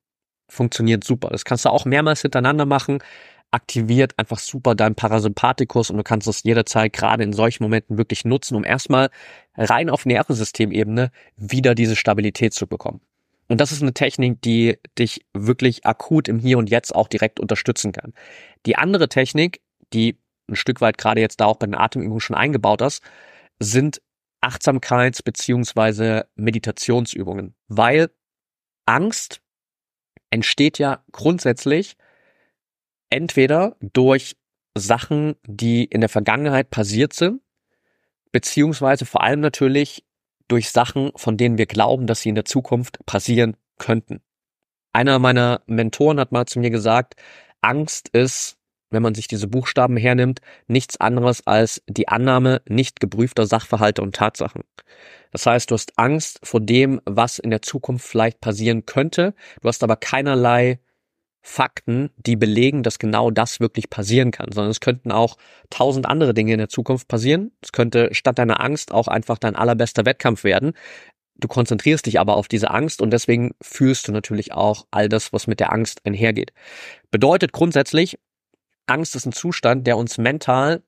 [0.49, 1.29] funktioniert super.
[1.31, 2.99] Das kannst du auch mehrmals hintereinander machen,
[3.53, 8.25] aktiviert einfach super deinen Parasympathikus und du kannst es jederzeit gerade in solchen Momenten wirklich
[8.25, 9.11] nutzen, um erstmal
[9.57, 13.01] rein auf Nervensystemebene wieder diese Stabilität zu bekommen.
[13.49, 17.41] Und das ist eine Technik, die dich wirklich akut im Hier und Jetzt auch direkt
[17.41, 18.15] unterstützen kann.
[18.65, 19.61] Die andere Technik,
[19.93, 20.19] die
[20.51, 23.03] ein Stück weit gerade jetzt da auch bei den Atemübungen schon eingebaut hast,
[23.59, 24.03] sind
[24.41, 27.55] Achtsamkeits- beziehungsweise Meditationsübungen.
[27.69, 28.11] Weil
[28.87, 29.43] Angst
[30.31, 31.97] entsteht ja grundsätzlich
[33.11, 34.37] entweder durch
[34.77, 37.43] Sachen, die in der Vergangenheit passiert sind,
[38.33, 40.05] beziehungsweise vor allem natürlich
[40.49, 44.21] durch Sachen, von denen wir glauben, dass sie in der Zukunft passieren könnten.
[44.93, 47.15] Einer meiner Mentoren hat mal zu mir gesagt,
[47.61, 48.59] Angst ist,
[48.91, 54.15] wenn man sich diese Buchstaben hernimmt, nichts anderes als die Annahme nicht geprüfter Sachverhalte und
[54.15, 54.63] Tatsachen.
[55.33, 59.69] Das heißt, du hast Angst vor dem, was in der Zukunft vielleicht passieren könnte, du
[59.69, 60.81] hast aber keinerlei
[61.43, 65.39] Fakten, die belegen, dass genau das wirklich passieren kann, sondern es könnten auch
[65.71, 67.53] tausend andere Dinge in der Zukunft passieren.
[67.63, 70.73] Es könnte statt deiner Angst auch einfach dein allerbester Wettkampf werden.
[71.37, 75.33] Du konzentrierst dich aber auf diese Angst und deswegen fühlst du natürlich auch all das,
[75.33, 76.53] was mit der Angst einhergeht.
[77.11, 78.19] Bedeutet grundsätzlich,
[78.91, 80.83] Angst ist ein Zustand, der uns mental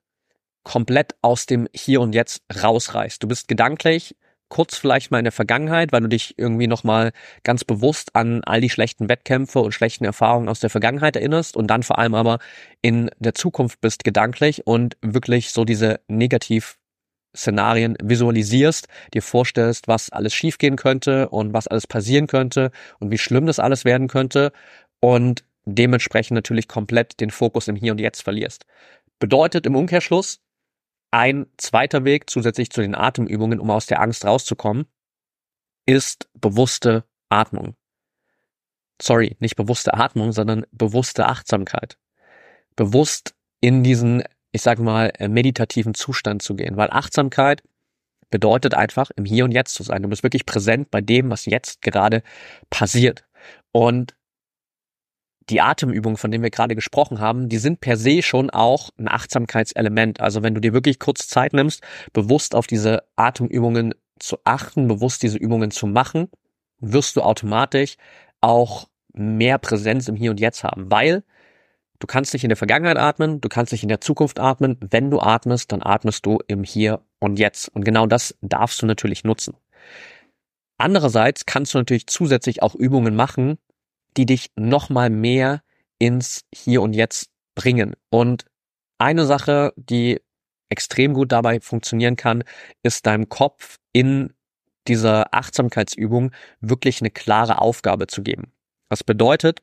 [0.64, 3.22] komplett aus dem Hier und Jetzt rausreißt.
[3.22, 4.16] Du bist gedanklich
[4.48, 7.12] kurz vielleicht mal in der Vergangenheit, weil du dich irgendwie nochmal
[7.42, 11.68] ganz bewusst an all die schlechten Wettkämpfe und schlechten Erfahrungen aus der Vergangenheit erinnerst und
[11.68, 12.38] dann vor allem aber
[12.82, 20.34] in der Zukunft bist gedanklich und wirklich so diese Negativ-Szenarien visualisierst, dir vorstellst, was alles
[20.34, 24.52] schiefgehen könnte und was alles passieren könnte und wie schlimm das alles werden könnte
[25.00, 28.66] und dementsprechend natürlich komplett den Fokus im Hier und Jetzt verlierst.
[29.18, 30.40] Bedeutet im Umkehrschluss,
[31.10, 34.86] ein zweiter Weg zusätzlich zu den Atemübungen, um aus der Angst rauszukommen,
[35.86, 37.74] ist bewusste Atmung.
[39.00, 41.98] Sorry, nicht bewusste Atmung, sondern bewusste Achtsamkeit.
[42.76, 44.22] Bewusst in diesen,
[44.52, 47.62] ich sage mal, äh, meditativen Zustand zu gehen, weil Achtsamkeit
[48.30, 50.02] bedeutet einfach, im Hier und Jetzt zu sein.
[50.02, 52.22] Du bist wirklich präsent bei dem, was jetzt gerade
[52.70, 53.24] passiert.
[53.72, 54.16] Und
[55.48, 59.08] die Atemübungen, von denen wir gerade gesprochen haben, die sind per se schon auch ein
[59.08, 60.20] Achtsamkeitselement.
[60.20, 65.22] Also wenn du dir wirklich kurz Zeit nimmst, bewusst auf diese Atemübungen zu achten, bewusst
[65.22, 66.28] diese Übungen zu machen,
[66.78, 67.96] wirst du automatisch
[68.40, 71.22] auch mehr Präsenz im Hier und Jetzt haben, weil
[71.98, 74.76] du kannst nicht in der Vergangenheit atmen, du kannst nicht in der Zukunft atmen.
[74.80, 77.68] Wenn du atmest, dann atmest du im Hier und Jetzt.
[77.68, 79.54] Und genau das darfst du natürlich nutzen.
[80.78, 83.58] Andererseits kannst du natürlich zusätzlich auch Übungen machen,
[84.16, 85.62] die dich nochmal mehr
[85.98, 87.94] ins Hier und Jetzt bringen.
[88.10, 88.44] Und
[88.98, 90.20] eine Sache, die
[90.68, 92.44] extrem gut dabei funktionieren kann,
[92.82, 94.32] ist deinem Kopf in
[94.88, 98.52] dieser Achtsamkeitsübung wirklich eine klare Aufgabe zu geben.
[98.88, 99.62] Das bedeutet,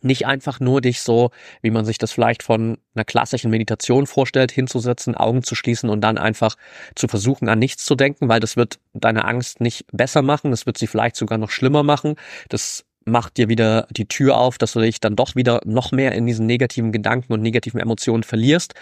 [0.00, 4.52] nicht einfach nur dich so, wie man sich das vielleicht von einer klassischen Meditation vorstellt,
[4.52, 6.56] hinzusetzen, Augen zu schließen und dann einfach
[6.94, 10.66] zu versuchen, an nichts zu denken, weil das wird deine Angst nicht besser machen, das
[10.66, 12.14] wird sie vielleicht sogar noch schlimmer machen.
[12.48, 16.12] Das macht dir wieder die Tür auf, dass du dich dann doch wieder noch mehr
[16.12, 18.74] in diesen negativen Gedanken und negativen Emotionen verlierst.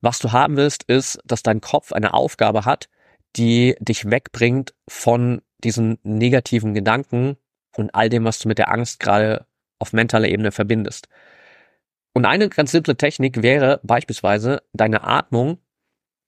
[0.00, 2.88] Was du haben willst, ist, dass dein Kopf eine Aufgabe hat,
[3.36, 7.36] die dich wegbringt von diesen negativen Gedanken
[7.76, 9.46] und all dem, was du mit der Angst gerade
[9.78, 11.08] auf mentaler Ebene verbindest.
[12.14, 15.58] Und eine ganz simple Technik wäre beispielsweise deine Atmung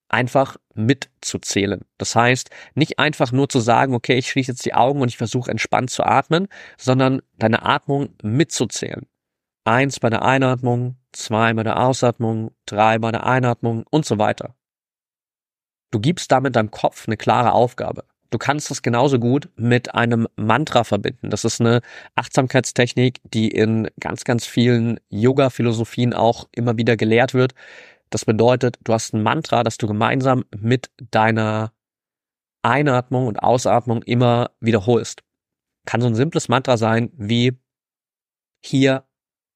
[0.08, 1.82] einfach mitzuzählen.
[1.98, 5.16] Das heißt, nicht einfach nur zu sagen, okay, ich schließe jetzt die Augen und ich
[5.16, 9.06] versuche entspannt zu atmen, sondern deine Atmung mitzuzählen.
[9.64, 14.54] Eins bei der Einatmung, zwei bei der Ausatmung, drei bei der Einatmung und so weiter.
[15.90, 18.04] Du gibst damit deinem Kopf eine klare Aufgabe.
[18.30, 21.30] Du kannst das genauso gut mit einem Mantra verbinden.
[21.30, 21.82] Das ist eine
[22.16, 27.54] Achtsamkeitstechnik, die in ganz, ganz vielen Yoga-Philosophien auch immer wieder gelehrt wird.
[28.10, 31.72] Das bedeutet, du hast ein Mantra, das du gemeinsam mit deiner
[32.62, 35.22] Einatmung und Ausatmung immer wiederholst.
[35.86, 37.58] Kann so ein simples Mantra sein wie
[38.62, 39.04] hier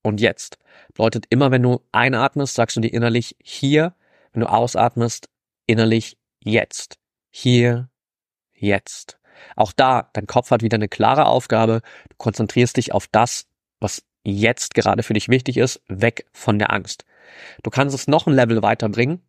[0.02, 0.58] und jetzt.
[0.88, 3.94] Bedeutet immer, wenn du einatmest, sagst du dir innerlich hier,
[4.32, 5.28] wenn du ausatmest,
[5.66, 6.98] innerlich jetzt.
[7.30, 7.88] Hier
[8.52, 9.18] jetzt.
[9.56, 11.82] Auch da, dein Kopf hat wieder eine klare Aufgabe.
[12.08, 13.46] Du konzentrierst dich auf das,
[13.80, 17.04] was jetzt gerade für dich wichtig ist, weg von der Angst.
[17.62, 19.22] Du kannst es noch ein Level weiterbringen,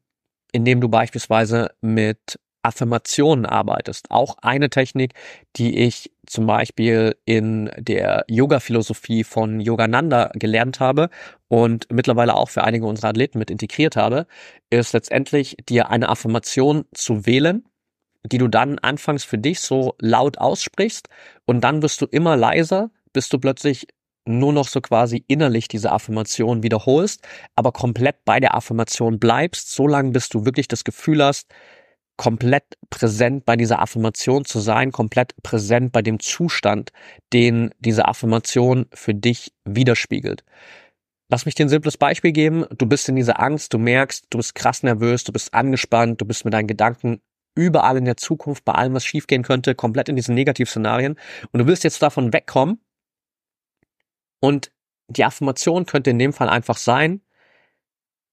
[0.51, 4.11] indem du beispielsweise mit Affirmationen arbeitest.
[4.11, 5.13] Auch eine Technik,
[5.55, 11.09] die ich zum Beispiel in der Yoga-Philosophie von Yogananda gelernt habe
[11.47, 14.27] und mittlerweile auch für einige unserer Athleten mit integriert habe,
[14.69, 17.63] ist letztendlich dir eine Affirmation zu wählen
[18.23, 21.07] die du dann anfangs für dich so laut aussprichst
[21.45, 23.87] und dann wirst du immer leiser, bis du plötzlich
[24.29, 29.87] nur noch so quasi innerlich diese Affirmation wiederholst, aber komplett bei der Affirmation bleibst, so
[29.87, 31.47] lange bis du wirklich das Gefühl hast,
[32.15, 36.91] komplett präsent bei dieser Affirmation zu sein, komplett präsent bei dem Zustand,
[37.31, 40.43] den diese Affirmation für dich widerspiegelt.
[41.29, 42.65] Lass mich dir ein simples Beispiel geben.
[42.77, 46.25] Du bist in dieser Angst, du merkst, du bist krass nervös, du bist angespannt, du
[46.25, 47.21] bist mit deinen Gedanken
[47.55, 51.15] überall in der Zukunft, bei allem, was schiefgehen könnte, komplett in diesen Negativszenarien.
[51.51, 52.79] Und du willst jetzt davon wegkommen.
[54.39, 54.71] Und
[55.07, 57.21] die Affirmation könnte in dem Fall einfach sein,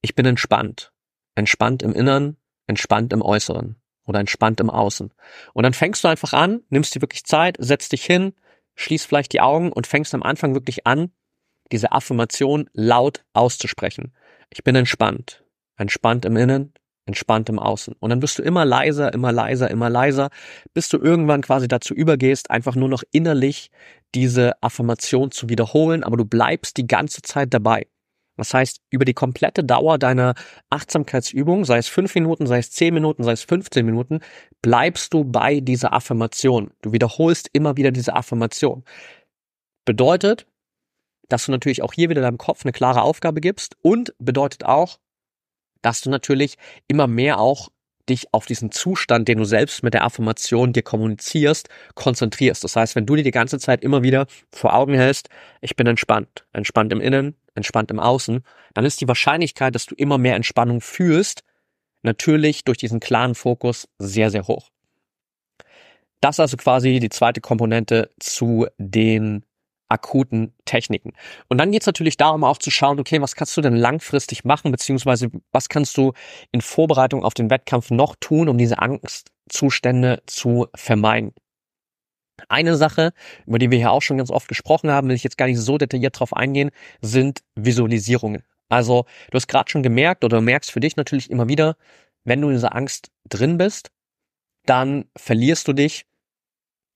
[0.03, 0.92] ich bin entspannt.
[1.35, 5.12] Entspannt im Innern, entspannt im Äußeren oder entspannt im Außen.
[5.53, 8.35] Und dann fängst du einfach an, nimmst dir wirklich Zeit, setzt dich hin,
[8.77, 11.11] schließt vielleicht die Augen und fängst am Anfang wirklich an,
[11.73, 14.14] diese Affirmation laut auszusprechen.
[14.51, 15.45] Ich bin entspannt.
[15.77, 16.73] Entspannt im Innen,
[17.07, 17.95] entspannt im Außen.
[17.99, 20.31] Und dann wirst du immer leiser, immer leiser, immer leiser,
[20.75, 23.71] bis du irgendwann quasi dazu übergehst, einfach nur noch innerlich
[24.14, 27.87] diese Affirmation zu wiederholen, aber du bleibst die ganze Zeit dabei.
[28.37, 30.35] Das heißt, über die komplette Dauer deiner
[30.69, 34.21] Achtsamkeitsübung, sei es fünf Minuten, sei es zehn Minuten, sei es 15 Minuten,
[34.61, 36.71] bleibst du bei dieser Affirmation.
[36.83, 38.85] Du wiederholst immer wieder diese Affirmation.
[39.87, 40.47] Bedeutet,
[41.29, 44.99] dass du natürlich auch hier wieder deinem Kopf eine klare Aufgabe gibst und bedeutet auch,
[45.87, 46.57] dass du natürlich
[46.88, 47.68] immer mehr auch
[48.09, 52.64] dich auf diesen Zustand, den du selbst mit der Affirmation dir kommunizierst, konzentrierst.
[52.64, 55.29] Das heißt, wenn du dir die ganze Zeit immer wieder vor Augen hältst,
[55.61, 58.42] ich bin entspannt, entspannt im Innen, entspannt im Außen,
[58.75, 61.44] dann ist die Wahrscheinlichkeit, dass du immer mehr Entspannung fühlst,
[62.03, 64.70] natürlich durch diesen klaren Fokus sehr, sehr hoch.
[66.20, 69.44] Das ist also quasi die zweite Komponente zu den
[69.88, 71.12] akuten Techniken.
[71.49, 74.44] Und dann geht es natürlich darum, auch zu schauen, okay, was kannst du denn langfristig
[74.44, 76.12] machen, beziehungsweise was kannst du
[76.53, 81.33] in Vorbereitung auf den Wettkampf noch tun, um diese Angstzustände zu vermeiden.
[82.49, 83.12] Eine Sache,
[83.46, 85.59] über die wir hier auch schon ganz oft gesprochen haben, will ich jetzt gar nicht
[85.59, 86.70] so detailliert drauf eingehen,
[87.01, 88.42] sind Visualisierungen.
[88.68, 91.77] Also du hast gerade schon gemerkt oder merkst für dich natürlich immer wieder,
[92.25, 93.90] wenn du in dieser Angst drin bist,
[94.66, 96.05] dann verlierst du dich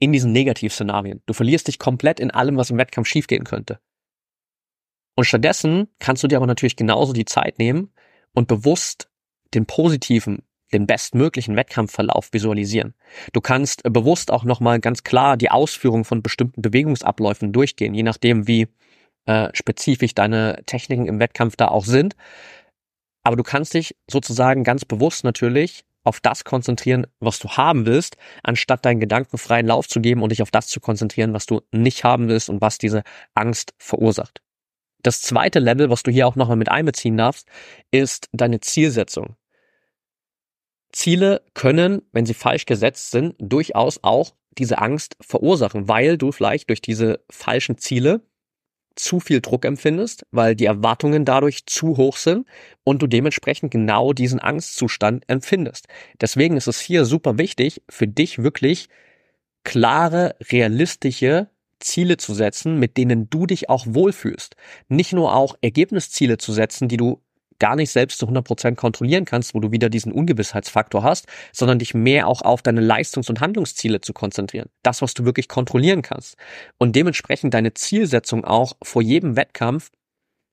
[0.01, 1.23] in diesen Negativszenarien.
[1.27, 3.79] Du verlierst dich komplett in allem, was im Wettkampf schiefgehen könnte.
[5.15, 7.93] Und stattdessen kannst du dir aber natürlich genauso die Zeit nehmen
[8.33, 9.11] und bewusst
[9.55, 12.95] den positiven, den bestmöglichen Wettkampfverlauf visualisieren.
[13.33, 18.47] Du kannst bewusst auch nochmal ganz klar die Ausführung von bestimmten Bewegungsabläufen durchgehen, je nachdem,
[18.47, 18.69] wie
[19.27, 22.17] äh, spezifisch deine Techniken im Wettkampf da auch sind.
[23.23, 28.17] Aber du kannst dich sozusagen ganz bewusst natürlich auf das konzentrieren, was du haben willst,
[28.43, 31.61] anstatt deinen Gedanken freien Lauf zu geben und dich auf das zu konzentrieren, was du
[31.73, 33.03] nicht haben willst und was diese
[33.35, 34.43] Angst verursacht.
[35.03, 37.49] Das zweite Level, was du hier auch nochmal mit einbeziehen darfst,
[37.91, 39.37] ist deine Zielsetzung.
[40.93, 46.69] Ziele können, wenn sie falsch gesetzt sind, durchaus auch diese Angst verursachen, weil du vielleicht
[46.69, 48.23] durch diese falschen Ziele
[49.03, 52.47] zu viel Druck empfindest, weil die Erwartungen dadurch zu hoch sind
[52.85, 55.87] und du dementsprechend genau diesen Angstzustand empfindest.
[56.21, 58.89] Deswegen ist es hier super wichtig, für dich wirklich
[59.65, 61.49] klare, realistische
[61.81, 64.55] Ziele zu setzen, mit denen du dich auch wohlfühlst.
[64.89, 67.23] Nicht nur auch Ergebnisziele zu setzen, die du
[67.61, 71.95] gar nicht selbst zu 100% kontrollieren kannst, wo du wieder diesen Ungewissheitsfaktor hast, sondern dich
[71.95, 74.69] mehr auch auf deine Leistungs- und Handlungsziele zu konzentrieren.
[74.83, 76.37] Das, was du wirklich kontrollieren kannst.
[76.79, 79.91] Und dementsprechend deine Zielsetzung auch vor jedem Wettkampf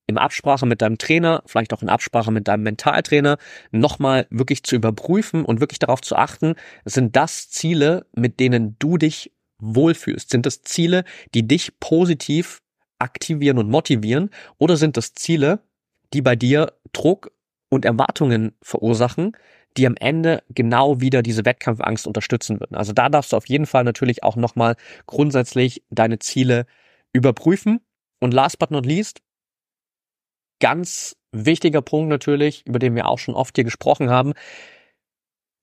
[0.07, 3.37] in Absprache mit deinem Trainer, vielleicht auch in Absprache mit deinem Mentaltrainer,
[3.71, 8.97] nochmal wirklich zu überprüfen und wirklich darauf zu achten, sind das Ziele, mit denen du
[8.97, 10.29] dich wohlfühlst?
[10.29, 12.61] Sind das Ziele, die dich positiv
[12.99, 14.29] aktivieren und motivieren?
[14.57, 15.59] Oder sind das Ziele,
[16.13, 17.31] die bei dir Druck
[17.69, 19.35] und Erwartungen verursachen,
[19.75, 22.75] die am Ende genau wieder diese Wettkampfangst unterstützen würden.
[22.75, 26.65] Also da darfst du auf jeden Fall natürlich auch nochmal grundsätzlich deine Ziele
[27.13, 27.81] überprüfen.
[28.19, 29.21] Und last but not least,
[30.59, 34.33] ganz wichtiger Punkt natürlich, über den wir auch schon oft hier gesprochen haben,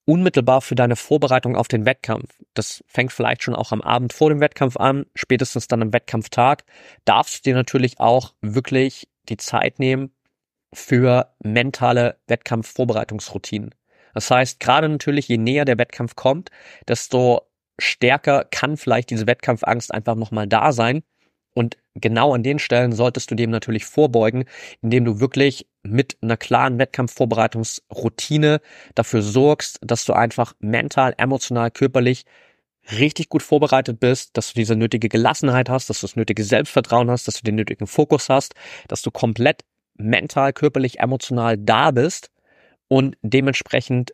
[0.05, 2.39] unmittelbar für deine Vorbereitung auf den Wettkampf.
[2.53, 6.65] Das fängt vielleicht schon auch am Abend vor dem Wettkampf an, spätestens dann am Wettkampftag,
[7.05, 10.13] darfst du dir natürlich auch wirklich die Zeit nehmen,
[10.75, 13.75] für mentale Wettkampfvorbereitungsroutinen.
[14.15, 16.51] Das heißt, gerade natürlich, je näher der Wettkampf kommt,
[16.89, 17.43] desto
[17.79, 21.03] stärker kann vielleicht diese Wettkampfangst einfach nochmal da sein.
[21.55, 24.45] Und genau an den Stellen solltest du dem natürlich vorbeugen,
[24.83, 28.61] indem du wirklich mit einer klaren Wettkampfvorbereitungsroutine
[28.95, 32.25] dafür sorgst, dass du einfach mental, emotional, körperlich
[32.91, 37.11] richtig gut vorbereitet bist, dass du diese nötige Gelassenheit hast, dass du das nötige Selbstvertrauen
[37.11, 38.55] hast, dass du den nötigen Fokus hast,
[38.89, 42.31] dass du komplett mental, körperlich, emotional da bist
[42.89, 44.13] und dementsprechend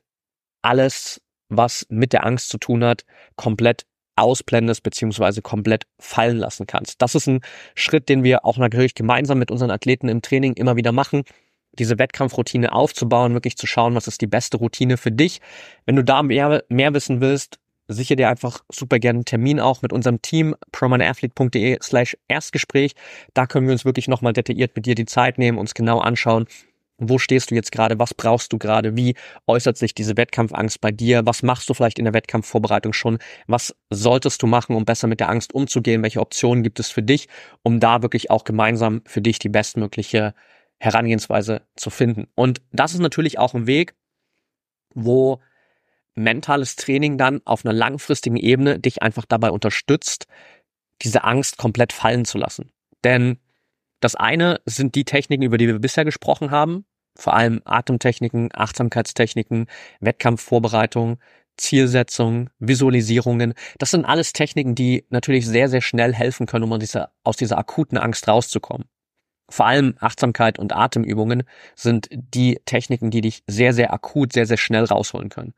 [0.62, 3.04] alles, was mit der Angst zu tun hat,
[3.36, 7.00] komplett ausblendest beziehungsweise komplett fallen lassen kannst.
[7.00, 7.40] Das ist ein
[7.74, 11.22] Schritt, den wir auch natürlich gemeinsam mit unseren Athleten im Training immer wieder machen,
[11.72, 15.40] diese Wettkampfroutine aufzubauen, wirklich zu schauen, was ist die beste Routine für dich.
[15.86, 17.59] Wenn du da mehr, mehr wissen willst,
[17.94, 22.94] sicher dir einfach super gerne einen Termin auch mit unserem Team, promaneathlete.de slash Erstgespräch.
[23.34, 26.46] Da können wir uns wirklich nochmal detailliert mit dir die Zeit nehmen, uns genau anschauen,
[27.00, 27.98] wo stehst du jetzt gerade?
[27.98, 28.94] Was brauchst du gerade?
[28.94, 29.14] Wie
[29.46, 31.24] äußert sich diese Wettkampfangst bei dir?
[31.24, 33.18] Was machst du vielleicht in der Wettkampfvorbereitung schon?
[33.46, 36.02] Was solltest du machen, um besser mit der Angst umzugehen?
[36.02, 37.28] Welche Optionen gibt es für dich,
[37.62, 40.34] um da wirklich auch gemeinsam für dich die bestmögliche
[40.78, 42.26] Herangehensweise zu finden?
[42.34, 43.94] Und das ist natürlich auch ein Weg,
[44.94, 45.40] wo
[46.20, 50.26] mentales Training dann auf einer langfristigen Ebene dich einfach dabei unterstützt,
[51.02, 52.70] diese Angst komplett fallen zu lassen.
[53.04, 53.38] Denn
[54.00, 56.84] das eine sind die Techniken, über die wir bisher gesprochen haben,
[57.16, 59.66] vor allem Atemtechniken, Achtsamkeitstechniken,
[60.00, 61.18] Wettkampfvorbereitung,
[61.56, 63.54] Zielsetzung, Visualisierungen.
[63.78, 67.36] Das sind alles Techniken, die natürlich sehr, sehr schnell helfen können, um aus dieser, aus
[67.36, 68.86] dieser akuten Angst rauszukommen.
[69.50, 71.42] Vor allem Achtsamkeit und Atemübungen
[71.74, 75.54] sind die Techniken, die dich sehr, sehr akut, sehr, sehr schnell rausholen können.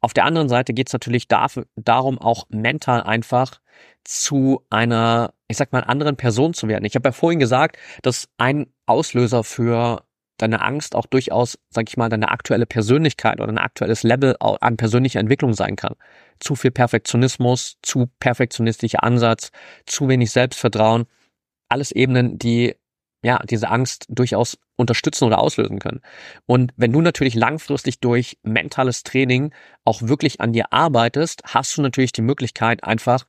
[0.00, 3.60] Auf der anderen Seite geht es natürlich dafür, darum, auch mental einfach
[4.04, 6.84] zu einer, ich sag mal, anderen Person zu werden.
[6.84, 10.04] Ich habe ja vorhin gesagt, dass ein Auslöser für
[10.38, 14.76] deine Angst auch durchaus, sag ich mal, deine aktuelle Persönlichkeit oder ein aktuelles Level an
[14.76, 15.94] persönlicher Entwicklung sein kann.
[16.40, 19.50] Zu viel Perfektionismus, zu perfektionistischer Ansatz,
[19.86, 21.06] zu wenig Selbstvertrauen.
[21.68, 22.74] Alles Ebenen, die
[23.22, 26.00] ja, diese Angst durchaus unterstützen oder auslösen können.
[26.46, 29.54] Und wenn du natürlich langfristig durch mentales Training
[29.84, 33.26] auch wirklich an dir arbeitest, hast du natürlich die Möglichkeit, einfach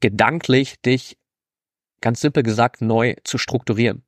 [0.00, 1.18] gedanklich dich
[2.00, 4.04] ganz simpel gesagt neu zu strukturieren.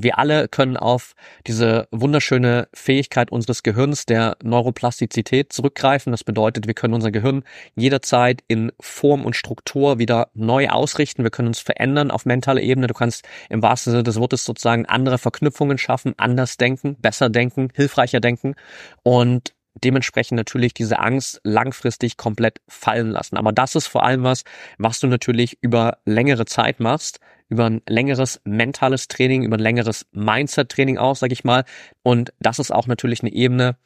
[0.00, 1.14] Wir alle können auf
[1.48, 6.12] diese wunderschöne Fähigkeit unseres Gehirns der Neuroplastizität zurückgreifen.
[6.12, 7.42] Das bedeutet, wir können unser Gehirn
[7.74, 11.24] jederzeit in Form und Struktur wieder neu ausrichten.
[11.24, 12.86] Wir können uns verändern auf mentaler Ebene.
[12.86, 17.70] Du kannst im wahrsten Sinne des Wortes sozusagen andere Verknüpfungen schaffen, anders denken, besser denken,
[17.74, 18.54] hilfreicher denken.
[19.02, 23.36] Und dementsprechend natürlich diese Angst langfristig komplett fallen lassen.
[23.36, 24.44] Aber das ist vor allem was,
[24.78, 27.18] was du natürlich über längere Zeit machst,
[27.48, 31.64] über ein längeres mentales Training, über ein längeres Mindset-Training auch, sag ich mal.
[32.02, 33.76] Und das ist auch natürlich eine Ebene,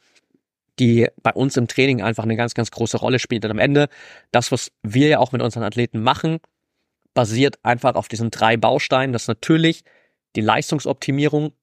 [0.79, 3.45] die bei uns im Training einfach eine ganz, ganz große Rolle spielt.
[3.45, 3.87] Und am Ende,
[4.31, 6.39] das, was wir ja auch mit unseren Athleten machen,
[7.13, 9.83] basiert einfach auf diesen drei Bausteinen, dass natürlich
[10.35, 11.53] die Leistungsoptimierung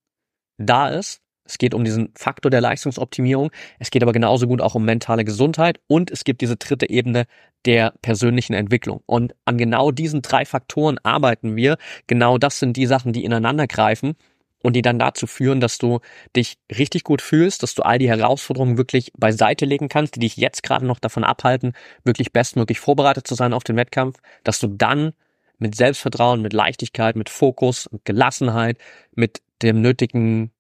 [0.59, 1.23] da ist.
[1.51, 3.51] Es geht um diesen Faktor der Leistungsoptimierung.
[3.81, 7.27] Es geht aber genauso gut auch um mentale Gesundheit und es gibt diese dritte Ebene
[7.65, 9.03] der persönlichen Entwicklung.
[9.05, 11.77] Und an genau diesen drei Faktoren arbeiten wir.
[12.07, 14.15] Genau das sind die Sachen, die ineinander greifen
[14.63, 15.99] und die dann dazu führen, dass du
[16.37, 20.37] dich richtig gut fühlst, dass du all die Herausforderungen wirklich beiseite legen kannst, die dich
[20.37, 21.73] jetzt gerade noch davon abhalten,
[22.05, 25.15] wirklich bestmöglich vorbereitet zu sein auf den Wettkampf, dass du dann
[25.59, 28.79] mit Selbstvertrauen, mit Leichtigkeit, mit Fokus, mit Gelassenheit,
[29.17, 30.53] mit dem nötigen,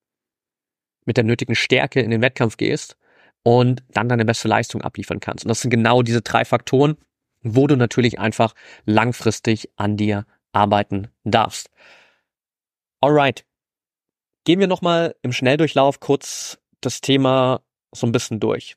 [1.04, 2.96] mit der nötigen Stärke in den Wettkampf gehst
[3.42, 5.44] und dann deine beste Leistung abliefern kannst.
[5.44, 6.96] Und das sind genau diese drei Faktoren,
[7.42, 11.70] wo du natürlich einfach langfristig an dir arbeiten darfst.
[13.00, 13.44] Alright,
[14.44, 17.60] Gehen wir nochmal im Schnelldurchlauf kurz das Thema
[17.92, 18.76] so ein bisschen durch.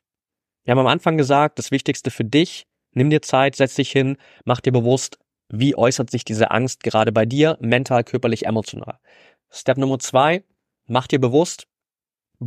[0.66, 4.18] Wir haben am Anfang gesagt, das Wichtigste für dich, nimm dir Zeit, setz dich hin,
[4.44, 5.20] mach dir bewusst,
[5.50, 9.00] wie äußert sich diese Angst gerade bei dir, mental, körperlich, emotional.
[9.50, 10.44] Step Nummer zwei,
[10.86, 11.68] mach dir bewusst,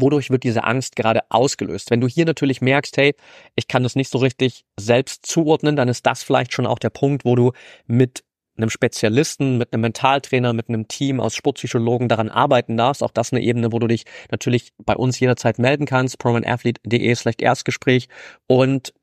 [0.01, 1.91] wodurch wird diese Angst gerade ausgelöst.
[1.91, 3.15] Wenn du hier natürlich merkst, hey,
[3.55, 6.91] ich kann das nicht so richtig selbst zuordnen, dann ist das vielleicht schon auch der
[6.91, 7.53] Punkt, wo du
[7.87, 8.25] mit
[8.57, 13.03] einem Spezialisten, mit einem Mentaltrainer, mit einem Team aus Sportpsychologen daran arbeiten darfst.
[13.03, 16.19] Auch das eine Ebene, wo du dich natürlich bei uns jederzeit melden kannst.
[16.19, 18.09] promanathlete.de slash Erstgespräch
[18.47, 18.95] und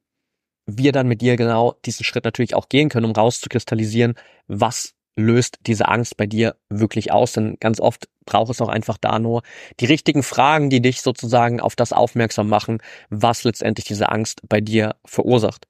[0.65, 4.15] wir dann mit dir genau diesen Schritt natürlich auch gehen können, um rauszukristallisieren,
[4.47, 7.33] was löst diese Angst bei dir wirklich aus?
[7.33, 9.41] Denn ganz oft braucht es auch einfach da nur
[9.79, 14.61] die richtigen Fragen, die dich sozusagen auf das aufmerksam machen, was letztendlich diese Angst bei
[14.61, 15.67] dir verursacht.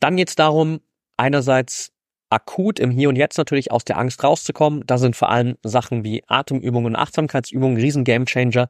[0.00, 0.80] Dann geht es darum,
[1.16, 1.92] einerseits
[2.30, 4.82] akut im Hier und Jetzt natürlich aus der Angst rauszukommen.
[4.86, 8.68] Da sind vor allem Sachen wie Atemübungen und Achtsamkeitsübungen riesen Gamechanger.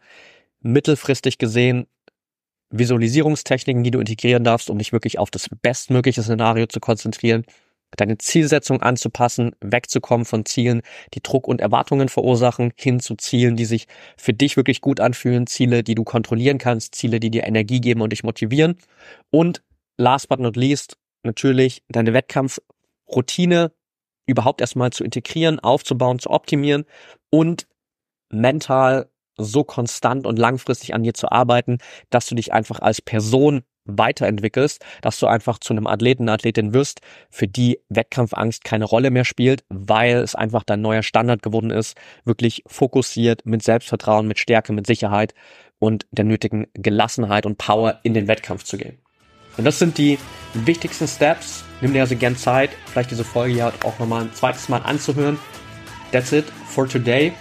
[0.60, 1.86] Mittelfristig gesehen
[2.70, 7.44] Visualisierungstechniken, die du integrieren darfst, um dich wirklich auf das bestmögliche Szenario zu konzentrieren,
[7.96, 10.82] deine Zielsetzung anzupassen, wegzukommen von Zielen,
[11.14, 15.46] die Druck und Erwartungen verursachen, hin zu Zielen, die sich für dich wirklich gut anfühlen,
[15.46, 18.78] Ziele, die du kontrollieren kannst, Ziele, die dir Energie geben und dich motivieren.
[19.30, 19.62] Und
[19.96, 22.60] last but not least, natürlich deine Wettkampf
[23.08, 23.72] Routine
[24.26, 26.84] überhaupt erstmal zu integrieren, aufzubauen, zu optimieren
[27.30, 27.66] und
[28.30, 31.78] mental so konstant und langfristig an dir zu arbeiten,
[32.10, 37.00] dass du dich einfach als Person weiterentwickelst, dass du einfach zu einem Athleten, Athletin wirst,
[37.30, 41.96] für die Wettkampfangst keine Rolle mehr spielt, weil es einfach dein neuer Standard geworden ist,
[42.24, 45.34] wirklich fokussiert, mit Selbstvertrauen, mit Stärke, mit Sicherheit
[45.78, 48.98] und der nötigen Gelassenheit und Power in den Wettkampf zu gehen.
[49.56, 50.18] Und das sind die
[50.54, 51.64] wichtigsten Steps.
[51.80, 55.38] Nimm dir also gern Zeit, vielleicht diese Folge hier auch nochmal ein zweites Mal anzuhören.
[56.10, 57.32] That's it for today.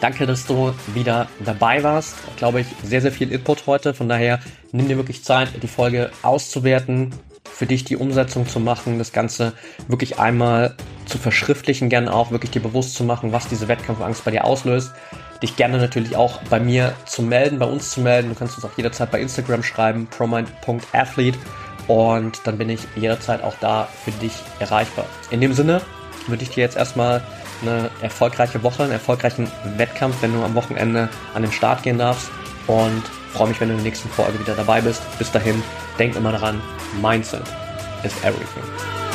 [0.00, 2.16] Danke, dass du wieder dabei warst.
[2.36, 3.94] Glaube ich, sehr, sehr viel Input heute.
[3.94, 4.40] Von daher
[4.76, 7.14] nimm dir wirklich Zeit, die Folge auszuwerten,
[7.44, 9.52] für dich die Umsetzung zu machen, das Ganze
[9.88, 10.74] wirklich einmal
[11.06, 14.92] zu verschriftlichen, gerne auch wirklich dir bewusst zu machen, was diese Wettkampfangst bei dir auslöst
[15.42, 18.30] dich gerne natürlich auch bei mir zu melden, bei uns zu melden.
[18.30, 21.38] Du kannst uns auch jederzeit bei Instagram schreiben, promind.athlete
[21.88, 25.06] und dann bin ich jederzeit auch da für dich erreichbar.
[25.30, 25.80] In dem Sinne
[26.26, 27.22] wünsche ich dir jetzt erstmal
[27.62, 32.30] eine erfolgreiche Woche, einen erfolgreichen Wettkampf, wenn du am Wochenende an den Start gehen darfst
[32.66, 33.02] und
[33.36, 35.02] freue mich, wenn du in der nächsten Folge wieder dabei bist.
[35.18, 35.62] Bis dahin,
[35.98, 36.60] denk immer daran,
[37.02, 37.42] Mindset
[38.02, 39.05] is everything.